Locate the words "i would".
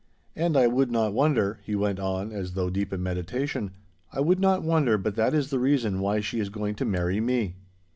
0.57-0.89, 4.11-4.39